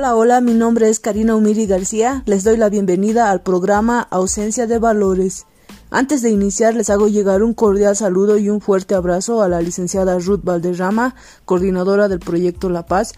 [0.00, 2.22] Hola, hola, mi nombre es Karina Umiri García.
[2.24, 5.44] Les doy la bienvenida al programa Ausencia de Valores.
[5.90, 9.60] Antes de iniciar, les hago llegar un cordial saludo y un fuerte abrazo a la
[9.60, 13.12] licenciada Ruth Valderrama, coordinadora del proyecto La Paz,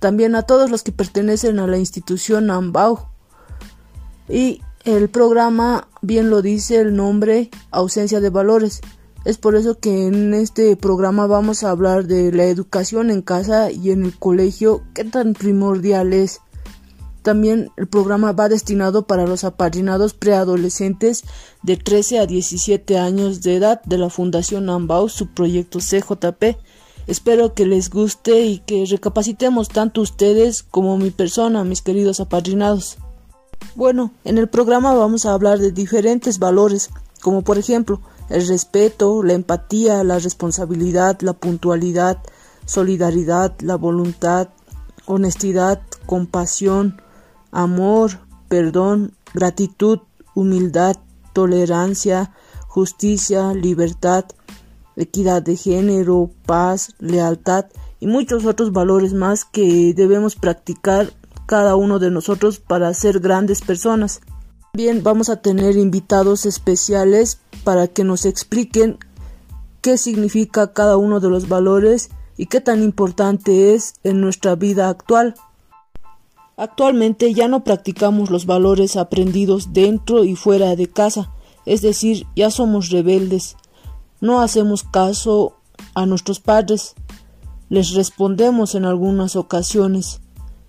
[0.00, 2.98] también a todos los que pertenecen a la institución AMBAU.
[4.28, 8.80] Y el programa, bien lo dice el nombre, Ausencia de Valores.
[9.28, 13.70] Es por eso que en este programa vamos a hablar de la educación en casa
[13.70, 16.40] y en el colegio, qué tan primordial es.
[17.20, 21.24] También el programa va destinado para los apadrinados preadolescentes
[21.62, 26.56] de 13 a 17 años de edad de la Fundación Ambau, su proyecto CJP.
[27.06, 32.96] Espero que les guste y que recapacitemos tanto ustedes como mi persona, mis queridos apadrinados.
[33.74, 36.88] Bueno, en el programa vamos a hablar de diferentes valores,
[37.20, 42.18] como por ejemplo el respeto, la empatía, la responsabilidad, la puntualidad,
[42.66, 44.48] solidaridad, la voluntad,
[45.06, 47.00] honestidad, compasión,
[47.50, 50.00] amor, perdón, gratitud,
[50.34, 50.96] humildad,
[51.32, 52.32] tolerancia,
[52.66, 54.26] justicia, libertad,
[54.96, 57.66] equidad de género, paz, lealtad
[58.00, 61.12] y muchos otros valores más que debemos practicar
[61.46, 64.20] cada uno de nosotros para ser grandes personas.
[64.74, 68.98] Bien, vamos a tener invitados especiales para que nos expliquen
[69.80, 74.88] qué significa cada uno de los valores y qué tan importante es en nuestra vida
[74.88, 75.34] actual.
[76.56, 81.30] Actualmente ya no practicamos los valores aprendidos dentro y fuera de casa,
[81.66, 83.56] es decir, ya somos rebeldes,
[84.20, 85.54] no hacemos caso
[85.94, 86.94] a nuestros padres,
[87.68, 90.20] les respondemos en algunas ocasiones.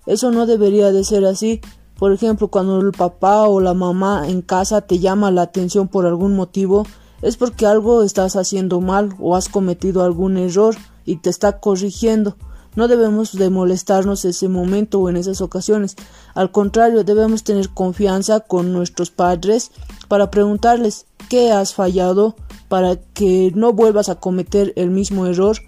[0.06, 1.60] Eso no debería de ser así.
[2.00, 6.06] Por ejemplo, cuando el papá o la mamá en casa te llama la atención por
[6.06, 6.86] algún motivo,
[7.20, 12.38] es porque algo estás haciendo mal o has cometido algún error y te está corrigiendo.
[12.74, 15.94] No debemos de molestarnos ese momento o en esas ocasiones.
[16.34, 19.70] Al contrario, debemos tener confianza con nuestros padres
[20.08, 22.34] para preguntarles qué has fallado
[22.68, 25.58] para que no vuelvas a cometer el mismo error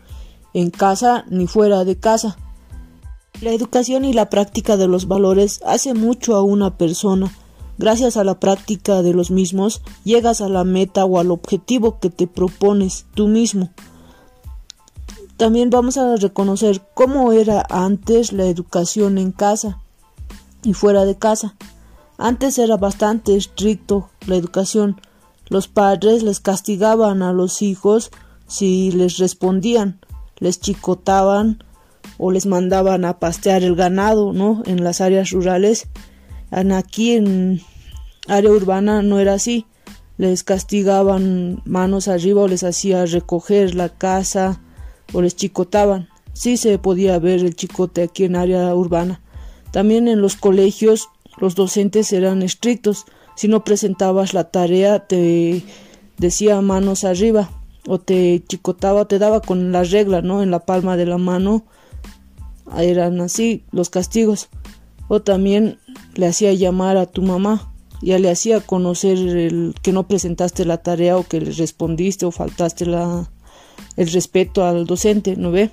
[0.55, 2.39] en casa ni fuera de casa.
[3.43, 7.37] La educación y la práctica de los valores hace mucho a una persona.
[7.77, 12.09] Gracias a la práctica de los mismos, llegas a la meta o al objetivo que
[12.09, 13.71] te propones tú mismo.
[15.39, 19.81] También vamos a reconocer cómo era antes la educación en casa
[20.63, 21.57] y fuera de casa.
[22.19, 25.01] Antes era bastante estricto la educación.
[25.49, 28.13] Los padres les castigaban a los hijos
[28.47, 29.99] si les respondían,
[30.39, 31.65] les chicotaban
[32.19, 34.63] o les mandaban a pastear el ganado, ¿no?
[34.67, 35.89] En las áreas rurales.
[36.51, 37.63] Aquí en
[38.29, 39.67] área urbana no era así.
[40.19, 44.61] Les castigaban manos arriba o les hacía recoger la casa
[45.13, 46.09] o les chicotaban.
[46.33, 49.21] Sí se podía ver el chicote aquí en área urbana.
[49.71, 51.09] También en los colegios
[51.39, 53.07] los docentes eran estrictos.
[53.35, 55.65] Si no presentabas la tarea te
[56.19, 57.51] decía manos arriba
[57.89, 60.43] o te chicotaba, te daba con la regla, ¿no?
[60.43, 61.65] En la palma de la mano
[62.79, 64.49] eran así los castigos.
[65.09, 65.79] O también
[66.15, 67.73] le hacía llamar a tu mamá,
[68.03, 72.31] ya le hacía conocer el que no presentaste la tarea o que le respondiste o
[72.31, 73.31] faltaste la,
[73.97, 75.71] el respeto al docente, ¿no ve?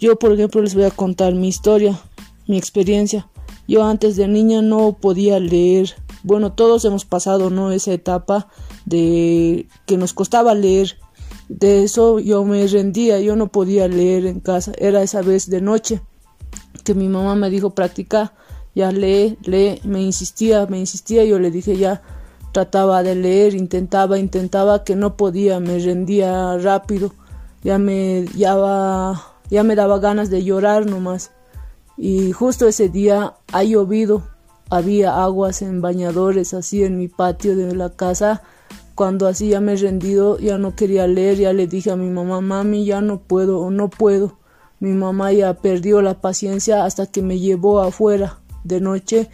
[0.00, 2.00] Yo, por ejemplo, les voy a contar mi historia,
[2.46, 3.28] mi experiencia.
[3.68, 5.94] Yo antes de niña no podía leer.
[6.22, 7.70] Bueno, todos hemos pasado, ¿no?
[7.70, 8.48] Esa etapa
[8.86, 10.96] de que nos costaba leer.
[11.50, 14.70] De eso yo me rendía, yo no podía leer en casa.
[14.78, 16.00] Era esa vez de noche
[16.84, 18.34] que mi mamá me dijo practica,
[18.72, 22.02] ya lee, lee, me insistía, me insistía, yo le dije ya
[22.52, 27.12] trataba de leer, intentaba, intentaba que no podía, me rendía rápido,
[27.64, 28.54] ya me ya,
[29.50, 31.32] ya me daba ganas de llorar nomás.
[31.96, 34.22] Y justo ese día ha llovido,
[34.70, 38.44] había aguas en bañadores así en mi patio de la casa.
[39.00, 42.10] Cuando así ya me he rendido, ya no quería leer, ya le dije a mi
[42.10, 44.36] mamá, mami, ya no puedo, no puedo.
[44.78, 49.30] Mi mamá ya perdió la paciencia hasta que me llevó afuera de noche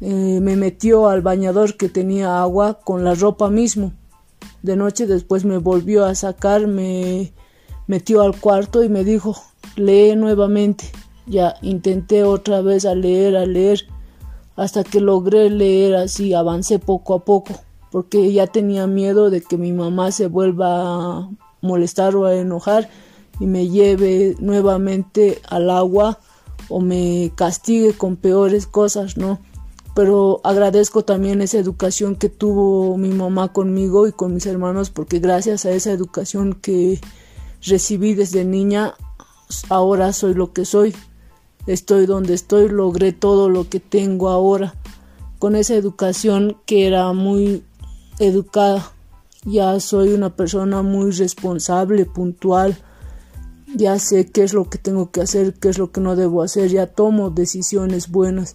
[0.00, 3.92] eh, me metió al bañador que tenía agua con la ropa mismo.
[4.62, 7.32] De noche después me volvió a sacar, me
[7.86, 9.36] metió al cuarto y me dijo,
[9.76, 10.90] lee nuevamente.
[11.26, 13.86] Ya intenté otra vez a leer, a leer,
[14.56, 17.54] hasta que logré leer así, avancé poco a poco,
[17.96, 21.30] porque ya tenía miedo de que mi mamá se vuelva a
[21.62, 22.90] molestar o a enojar
[23.40, 26.18] y me lleve nuevamente al agua
[26.68, 29.38] o me castigue con peores cosas, ¿no?
[29.94, 35.18] pero agradezco también esa educación que tuvo mi mamá conmigo y con mis hermanos porque
[35.18, 37.00] gracias a esa educación que
[37.62, 38.92] recibí desde niña
[39.70, 40.94] ahora soy lo que soy
[41.66, 44.74] estoy donde estoy, logré todo lo que tengo ahora,
[45.38, 47.64] con esa educación que era muy
[48.18, 48.92] educada.
[49.44, 52.76] Ya soy una persona muy responsable, puntual,
[53.74, 56.42] ya sé qué es lo que tengo que hacer, qué es lo que no debo
[56.42, 58.54] hacer, ya tomo decisiones buenas.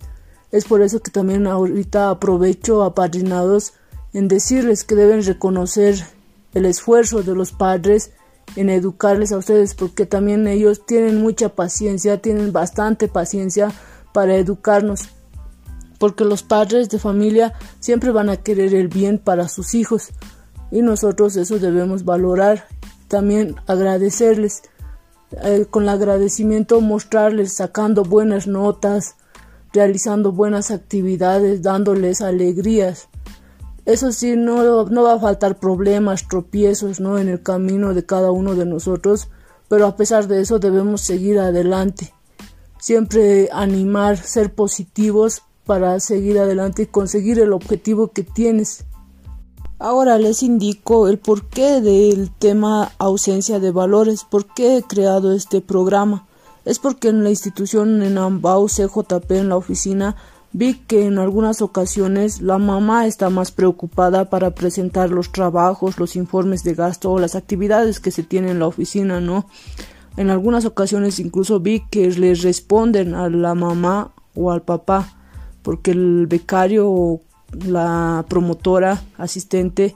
[0.51, 3.73] Es por eso que también ahorita aprovecho a padrinados
[4.13, 6.05] en decirles que deben reconocer
[6.53, 8.11] el esfuerzo de los padres
[8.55, 13.71] en educarles a ustedes, porque también ellos tienen mucha paciencia, tienen bastante paciencia
[14.13, 15.07] para educarnos,
[16.01, 20.09] porque los padres de familia siempre van a querer el bien para sus hijos
[20.71, 22.65] y nosotros eso debemos valorar,
[23.07, 24.63] también agradecerles,
[25.43, 29.15] eh, con el agradecimiento mostrarles sacando buenas notas,
[29.73, 33.07] realizando buenas actividades, dándoles alegrías.
[33.85, 37.19] Eso sí, no, no va a faltar problemas, tropiezos, ¿no?
[37.19, 39.29] En el camino de cada uno de nosotros,
[39.69, 42.11] pero a pesar de eso debemos seguir adelante.
[42.79, 48.85] Siempre animar, ser positivos para seguir adelante y conseguir el objetivo que tienes.
[49.79, 55.61] Ahora les indico el porqué del tema ausencia de valores, por qué he creado este
[55.61, 56.27] programa.
[56.65, 60.15] Es porque en la institución en Ambao CJP en la oficina
[60.53, 66.15] vi que en algunas ocasiones la mamá está más preocupada para presentar los trabajos, los
[66.15, 69.47] informes de gasto o las actividades que se tienen en la oficina, ¿no?
[70.17, 75.20] En algunas ocasiones incluso vi que les responden a la mamá o al papá
[75.61, 77.21] porque el becario
[77.65, 79.95] la promotora asistente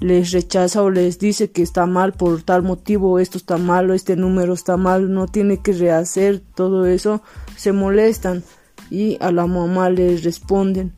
[0.00, 4.16] les rechaza o les dice que está mal por tal motivo, esto está malo, este
[4.16, 7.22] número está mal, no tiene que rehacer todo eso,
[7.56, 8.42] se molestan
[8.90, 10.92] y a la mamá les responden.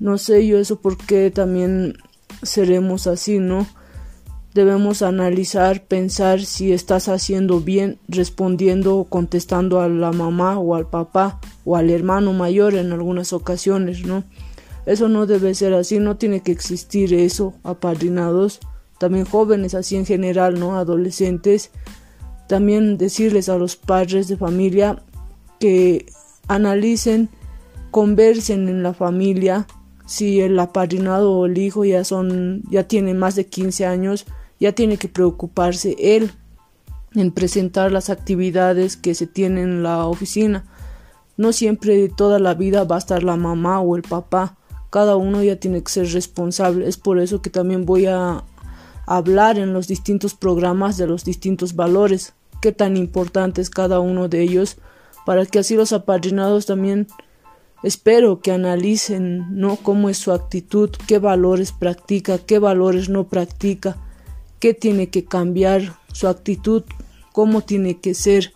[0.00, 1.98] No sé yo eso porque también
[2.42, 3.66] seremos así, ¿no?
[4.54, 10.86] Debemos analizar, pensar si estás haciendo bien respondiendo o contestando a la mamá o al
[10.88, 14.24] papá o al hermano mayor en algunas ocasiones, ¿no?
[14.86, 18.60] Eso no debe ser así, no tiene que existir eso, apadrinados,
[18.98, 20.76] también jóvenes así en general, ¿no?
[20.76, 21.70] Adolescentes,
[22.48, 25.02] también decirles a los padres de familia
[25.58, 26.06] que
[26.48, 27.30] analicen,
[27.90, 29.66] conversen en la familia,
[30.06, 34.26] si el apadrinado o el hijo ya son, ya tiene más de 15 años,
[34.60, 36.30] ya tiene que preocuparse él
[37.14, 40.64] en presentar las actividades que se tienen en la oficina.
[41.36, 44.56] No siempre toda la vida va a estar la mamá o el papá.
[44.90, 46.86] Cada uno ya tiene que ser responsable.
[46.88, 48.44] Es por eso que también voy a
[49.06, 54.28] hablar en los distintos programas de los distintos valores, qué tan importante es cada uno
[54.28, 54.76] de ellos,
[55.26, 57.06] para que así los apadrinados también
[57.82, 63.96] espero que analicen no cómo es su actitud, qué valores practica, qué valores no practica,
[64.58, 66.84] qué tiene que cambiar su actitud,
[67.32, 68.54] cómo tiene que ser,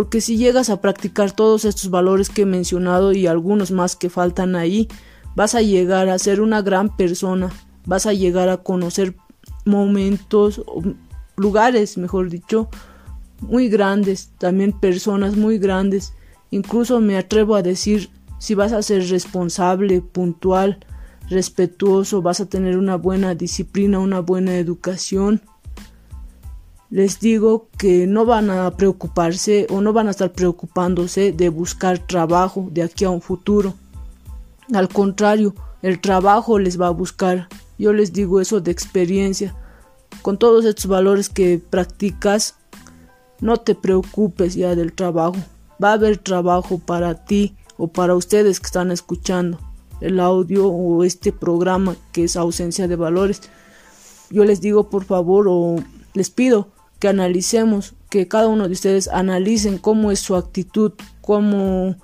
[0.00, 4.08] porque si llegas a practicar todos estos valores que he mencionado y algunos más que
[4.08, 4.88] faltan ahí,
[5.36, 7.50] vas a llegar a ser una gran persona,
[7.84, 9.14] vas a llegar a conocer
[9.66, 10.62] momentos,
[11.36, 12.70] lugares, mejor dicho,
[13.42, 16.14] muy grandes, también personas muy grandes.
[16.50, 18.08] Incluso me atrevo a decir,
[18.38, 20.78] si vas a ser responsable, puntual,
[21.28, 25.42] respetuoso, vas a tener una buena disciplina, una buena educación,
[26.90, 32.00] les digo que no van a preocuparse o no van a estar preocupándose de buscar
[32.00, 33.74] trabajo de aquí a un futuro.
[34.74, 37.48] Al contrario, el trabajo les va a buscar.
[37.78, 39.54] Yo les digo eso de experiencia.
[40.22, 42.56] Con todos estos valores que practicas,
[43.40, 45.36] no te preocupes ya del trabajo.
[45.82, 49.58] Va a haber trabajo para ti o para ustedes que están escuchando
[50.00, 53.42] el audio o este programa que es ausencia de valores.
[54.28, 55.76] Yo les digo por favor o
[56.14, 56.68] les pido
[57.00, 60.92] que analicemos, que cada uno de ustedes analicen cómo es su actitud,
[61.22, 61.96] cómo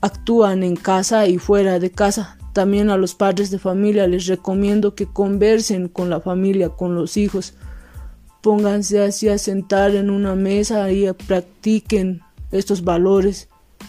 [0.00, 2.38] actúan en casa y fuera de casa.
[2.52, 7.18] También a los padres de familia les recomiendo que conversen con la familia, con los
[7.18, 7.54] hijos.
[8.40, 13.48] Pónganse así a sentar en una mesa y practiquen estos valores.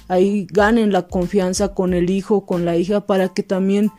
[0.09, 3.91] Ahí ganen la confianza con el hijo, con la hija, para que también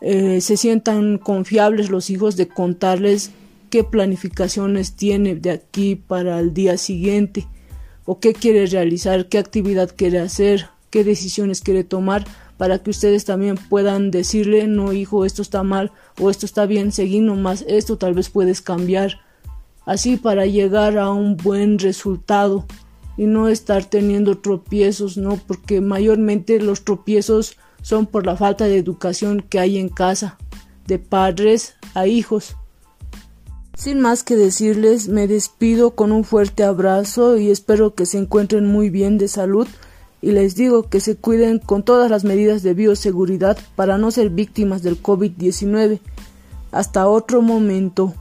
[0.00, 3.32] eh, se sientan confiables los hijos de contarles
[3.70, 7.46] qué planificaciones tiene de aquí para el día siguiente
[8.04, 12.24] o qué quiere realizar, qué actividad quiere hacer, qué decisiones quiere tomar
[12.56, 16.92] para que ustedes también puedan decirle no hijo esto está mal o esto está bien
[16.92, 19.20] seguí nomás esto tal vez puedes cambiar
[19.84, 22.64] así para llegar a un buen resultado
[23.18, 28.78] y no estar teniendo tropiezos no porque mayormente los tropiezos son por la falta de
[28.78, 30.38] educación que hay en casa
[30.86, 32.56] de padres a hijos
[33.76, 38.66] sin más que decirles, me despido con un fuerte abrazo y espero que se encuentren
[38.66, 39.68] muy bien de salud
[40.22, 44.30] y les digo que se cuiden con todas las medidas de bioseguridad para no ser
[44.30, 46.00] víctimas del COVID-19.
[46.72, 48.14] Hasta otro momento.